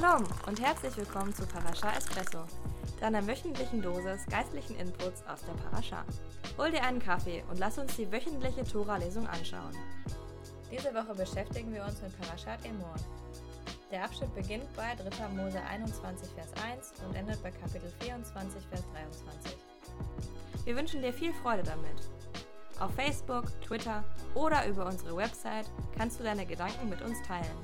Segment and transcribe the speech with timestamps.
[0.00, 2.44] Shalom und herzlich willkommen zu Parasha Espresso,
[3.00, 6.04] deiner wöchentlichen Dosis geistlichen Inputs aus der Parasha.
[6.56, 9.76] Hol dir einen Kaffee und lass uns die wöchentliche Tora-Lesung anschauen.
[10.70, 12.94] Diese Woche beschäftigen wir uns mit Parashat Emor.
[13.90, 15.28] Der Abschnitt beginnt bei 3.
[15.34, 19.56] Mose 21, Vers 1 und endet bei Kapitel 24, Vers 23.
[20.64, 22.08] Wir wünschen dir viel Freude damit.
[22.78, 24.02] Auf Facebook, Twitter
[24.34, 27.58] oder über unsere Website kannst du deine Gedanken mit uns teilen.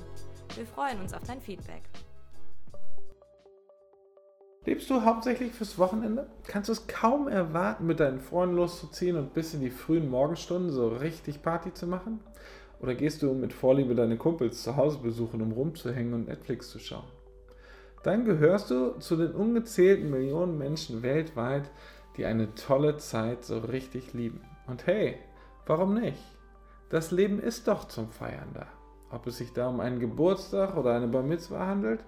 [0.53, 1.81] Wir freuen uns auf dein Feedback.
[4.87, 6.27] Lebst du hauptsächlich fürs Wochenende?
[6.47, 10.71] Kannst du es kaum erwarten, mit deinen Freunden loszuziehen und bis in die frühen Morgenstunden
[10.71, 12.21] so richtig Party zu machen?
[12.79, 16.79] Oder gehst du mit Vorliebe deine Kumpels zu Hause besuchen, um rumzuhängen und Netflix zu
[16.79, 17.03] schauen?
[18.03, 21.69] Dann gehörst du zu den ungezählten Millionen Menschen weltweit,
[22.15, 24.39] die eine tolle Zeit so richtig lieben.
[24.67, 25.17] Und hey,
[25.65, 26.23] warum nicht?
[26.89, 28.67] Das Leben ist doch zum Feiern da.
[29.11, 32.05] Ob es sich da um einen Geburtstag oder eine Bar Mitzvah handelt,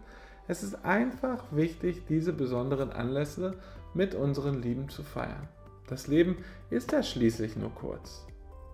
[0.49, 3.53] es ist einfach wichtig, diese besonderen Anlässe
[3.93, 5.47] mit unseren Lieben zu feiern.
[5.87, 8.25] Das Leben ist ja schließlich nur kurz.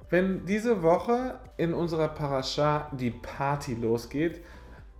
[0.09, 4.39] Wenn diese Woche in unserer Parascha die Party losgeht,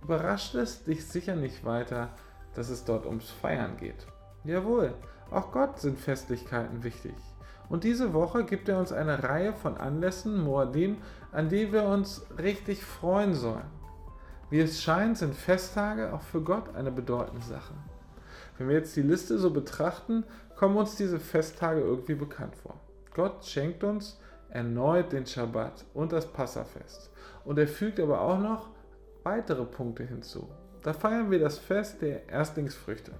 [0.02, 2.10] überrascht es dich sicher nicht weiter,
[2.54, 4.06] dass es dort ums Feiern geht.
[4.44, 4.92] Jawohl,
[5.30, 7.14] auch Gott sind Festlichkeiten wichtig.
[7.70, 10.98] Und diese Woche gibt er uns eine Reihe von Anlässen, Moadim,
[11.32, 13.75] an die wir uns richtig freuen sollen.
[14.50, 17.74] Wie es scheint, sind Festtage auch für Gott eine bedeutende Sache.
[18.58, 22.80] Wenn wir jetzt die Liste so betrachten, kommen uns diese Festtage irgendwie bekannt vor.
[23.12, 24.18] Gott schenkt uns
[24.50, 27.10] erneut den Schabbat und das Passafest.
[27.44, 28.70] Und er fügt aber auch noch
[29.22, 30.48] weitere Punkte hinzu.
[30.82, 33.12] Da feiern wir das Fest der Erstlingsfrüchte,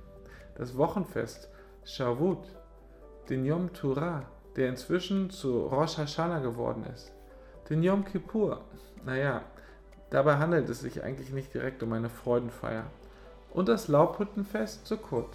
[0.54, 1.50] das Wochenfest
[1.84, 2.46] Shavuot,
[3.28, 4.24] den Yom Turah,
[4.54, 7.12] der inzwischen zu Rosh Hashanah geworden ist,
[7.68, 8.64] den Yom Kippur,
[9.04, 9.42] naja,
[10.10, 12.84] dabei handelt es sich eigentlich nicht direkt um eine Freudenfeier,
[13.50, 15.30] und das Laubhüttenfest Sukkot.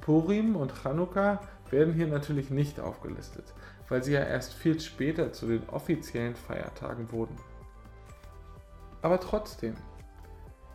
[0.00, 1.40] Purim und Chanukka
[1.70, 3.52] werden hier natürlich nicht aufgelistet,
[3.88, 7.36] weil sie ja erst viel später zu den offiziellen Feiertagen wurden.
[9.02, 9.74] Aber trotzdem,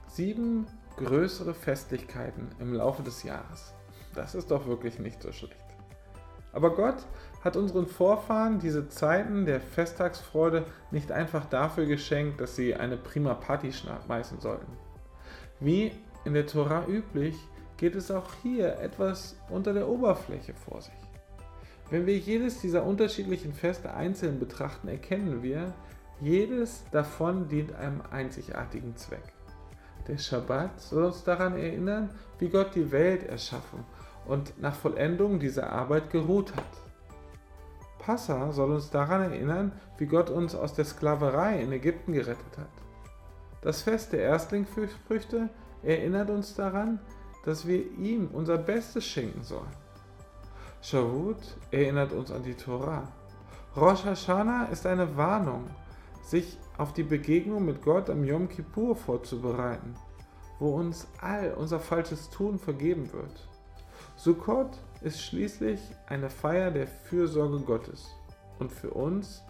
[0.07, 3.73] sieben größere Festlichkeiten im Laufe des Jahres.
[4.13, 5.68] Das ist doch wirklich nicht so schlecht.
[6.51, 7.05] Aber Gott
[7.43, 13.33] hat unseren Vorfahren diese Zeiten der Festtagsfreude nicht einfach dafür geschenkt, dass sie eine prima
[13.33, 14.71] Party schmeißen sollten.
[15.59, 15.91] Wie
[16.25, 17.35] in der Tora üblich,
[17.77, 20.93] geht es auch hier etwas unter der Oberfläche vor sich.
[21.89, 25.73] Wenn wir jedes dieser unterschiedlichen Feste einzeln betrachten, erkennen wir,
[26.19, 29.33] jedes davon dient einem einzigartigen Zweck.
[30.07, 33.85] Der Schabbat soll uns daran erinnern, wie Gott die Welt erschaffen
[34.29, 36.63] und nach Vollendung dieser Arbeit geruht hat.
[37.97, 42.69] Passa soll uns daran erinnern, wie Gott uns aus der Sklaverei in Ägypten gerettet hat.
[43.61, 45.49] Das Fest der Erstlingsfrüchte
[45.83, 46.99] erinnert uns daran,
[47.43, 49.73] dass wir ihm unser Bestes schenken sollen.
[50.81, 53.07] Shavuot erinnert uns an die Torah.
[53.75, 55.65] Rosh Hashanah ist eine Warnung,
[56.23, 59.95] sich auf die Begegnung mit Gott am Yom Kippur vorzubereiten,
[60.59, 63.48] wo uns all unser falsches Tun vergeben wird.
[64.19, 68.05] Sukkot ist schließlich eine Feier der Fürsorge Gottes
[68.59, 69.41] und für uns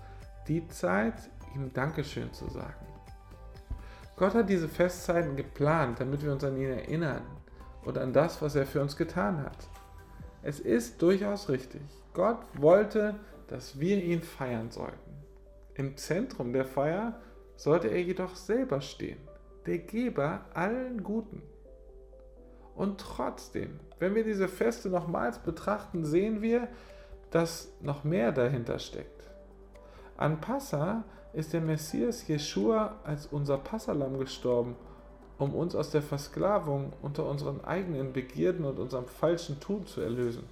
[0.47, 1.15] die Zeit,
[1.55, 2.85] ihm Dankeschön zu sagen.
[4.15, 7.23] Gott hat diese Festzeiten geplant, damit wir uns an ihn erinnern
[7.83, 9.57] und an das, was er für uns getan hat.
[10.43, 11.81] Es ist durchaus richtig.
[12.13, 13.15] Gott wollte,
[13.47, 15.23] dass wir ihn feiern sollten.
[15.73, 17.19] Im Zentrum der Feier
[17.55, 19.17] sollte er jedoch selber stehen,
[19.65, 21.41] der Geber allen Guten.
[22.75, 26.67] Und trotzdem, wenn wir diese Feste nochmals betrachten, sehen wir,
[27.31, 29.23] dass noch mehr dahinter steckt.
[30.17, 34.75] An Passa ist der Messias Jeschua als unser Passalam gestorben,
[35.37, 40.43] um uns aus der Versklavung unter unseren eigenen Begierden und unserem falschen Tun zu erlösen.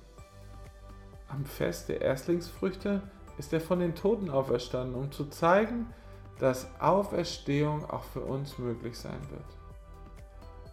[1.28, 3.02] Am Fest der Erstlingsfrüchte
[3.38, 5.88] ist er von den Toten auferstanden, um zu zeigen,
[6.40, 9.46] dass Auferstehung auch für uns möglich sein wird.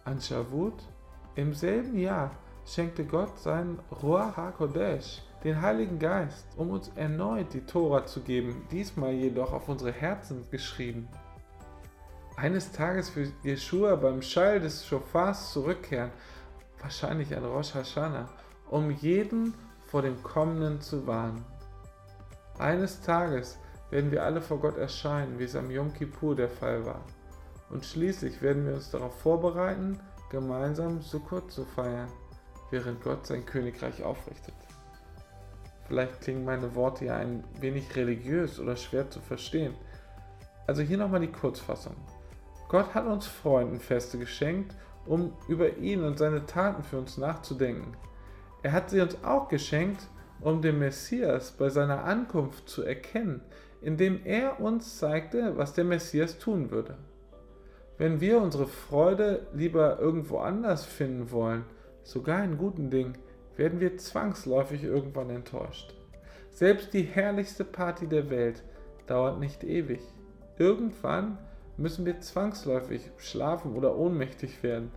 [0.05, 0.83] An Shavuot
[1.35, 2.31] im selben Jahr
[2.65, 8.65] schenkte Gott seinen Ruach HaKodesh, den Heiligen Geist, um uns erneut die Tora zu geben,
[8.71, 11.07] diesmal jedoch auf unsere Herzen geschrieben.
[12.35, 16.11] Eines Tages wird Jeshua beim Schall des Schofars zurückkehren,
[16.81, 18.27] wahrscheinlich an Rosh Hashanah,
[18.69, 19.53] um jeden
[19.85, 21.45] vor dem Kommenden zu warnen.
[22.57, 23.57] Eines Tages
[23.91, 27.01] werden wir alle vor Gott erscheinen, wie es am Yom Kippur der Fall war.
[27.69, 32.09] Und schließlich werden wir uns darauf vorbereiten, gemeinsam Sukkot zu feiern,
[32.71, 34.55] während Gott sein Königreich aufrichtet.
[35.87, 39.73] Vielleicht klingen meine Worte ja ein wenig religiös oder schwer zu verstehen.
[40.67, 41.95] Also hier nochmal die Kurzfassung.
[42.69, 44.73] Gott hat uns Freudenfeste geschenkt
[45.05, 47.95] um über ihn und seine Taten für uns nachzudenken.
[48.63, 50.07] Er hat sie uns auch geschenkt,
[50.41, 53.41] um den Messias bei seiner Ankunft zu erkennen,
[53.81, 56.97] indem er uns zeigte, was der Messias tun würde.
[57.97, 61.63] Wenn wir unsere Freude lieber irgendwo anders finden wollen,
[62.05, 63.17] sogar in guten Dingen,
[63.57, 65.93] werden wir zwangsläufig irgendwann enttäuscht.
[66.51, 68.63] Selbst die herrlichste Party der Welt
[69.07, 70.01] dauert nicht ewig.
[70.57, 71.37] Irgendwann
[71.77, 74.91] müssen wir zwangsläufig schlafen oder ohnmächtig werden.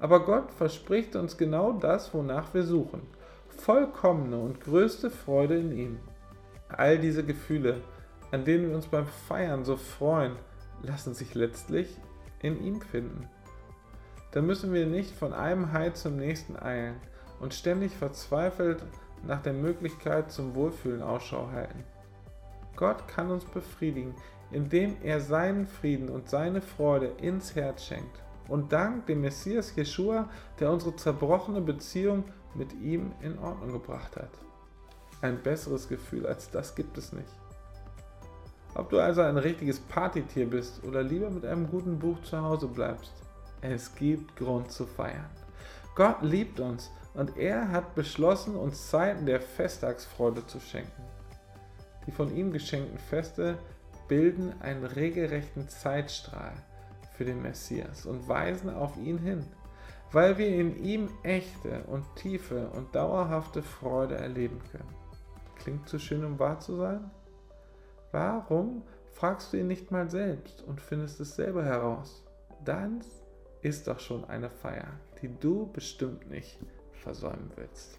[0.00, 3.02] Aber Gott verspricht uns genau das, wonach wir suchen.
[3.48, 5.98] Vollkommene und größte Freude in ihm.
[6.68, 7.80] All diese Gefühle,
[8.30, 10.36] an denen wir uns beim Feiern so freuen,
[10.82, 11.96] lassen sich letztlich
[12.40, 13.28] in ihm finden.
[14.32, 16.96] Da müssen wir nicht von einem High zum nächsten eilen
[17.40, 18.82] und ständig verzweifelt
[19.26, 21.84] nach der Möglichkeit zum Wohlfühlen Ausschau halten.
[22.76, 24.14] Gott kann uns befriedigen,
[24.50, 28.22] indem er seinen Frieden und seine Freude ins Herz schenkt.
[28.46, 30.28] Und dank dem Messias Jeschua,
[30.58, 34.30] der unsere zerbrochene Beziehung mit ihm in Ordnung gebracht hat.
[35.20, 37.28] Ein besseres Gefühl als das gibt es nicht.
[38.74, 42.68] Ob du also ein richtiges Partytier bist oder lieber mit einem guten Buch zu Hause
[42.68, 43.12] bleibst,
[43.60, 45.30] es gibt Grund zu feiern.
[45.94, 51.02] Gott liebt uns und er hat beschlossen, uns Zeiten der Festtagsfreude zu schenken.
[52.06, 53.58] Die von ihm geschenkten Feste
[54.06, 56.54] bilden einen regelrechten Zeitstrahl
[57.12, 59.44] für den Messias und weisen auf ihn hin,
[60.12, 64.94] weil wir in ihm echte und tiefe und dauerhafte Freude erleben können.
[65.56, 67.10] Klingt zu schön, um wahr zu sein?
[68.12, 68.82] Warum
[69.12, 72.24] fragst du ihn nicht mal selbst und findest es selber heraus?
[72.64, 73.02] Dann
[73.62, 76.58] ist doch schon eine Feier, die du bestimmt nicht
[76.92, 77.98] versäumen willst.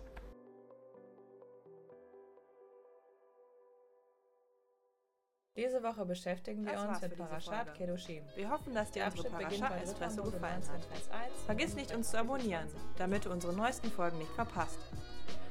[5.60, 7.74] Diese Woche beschäftigen wir Das uns mit Parashat.
[7.74, 8.24] Kedoshim.
[8.36, 10.86] Wir hoffen, dass dir unsere Abschnitt beginnt Parasha bei Espresso gefallen hat.
[10.86, 11.44] Vers 1.
[11.46, 12.68] Vergiss nicht, uns zu abonnieren,
[12.98, 14.80] damit du unsere neuesten Folgen nicht verpasst.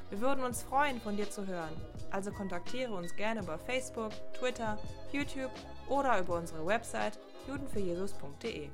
[0.08, 1.75] Wir würden uns freuen, von dir zu hören.
[2.10, 4.78] Also kontaktiere uns gerne über Facebook, Twitter,
[5.12, 5.50] YouTube
[5.90, 8.70] oder über unsere Website judenfürjesus.de.